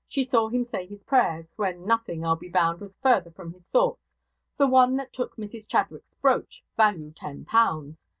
she 0.07 0.23
saw 0.23 0.47
him 0.49 0.65
say 0.65 0.87
his 0.87 1.03
prayers, 1.03 1.55
when 1.59 1.85
nothing, 1.85 2.25
I'll 2.25 2.35
be 2.35 2.49
bound, 2.49 2.81
was 2.81 2.95
further 3.03 3.29
from 3.29 3.53
his 3.53 3.69
thoughts; 3.69 4.15
the 4.57 4.65
one 4.65 4.95
that 4.95 5.13
took 5.13 5.35
Mrs 5.35 5.67
Chadwick's 5.67 6.15
brooch, 6.15 6.63
value 6.75 7.11
ten 7.15 7.45
pounds. 7.45 8.07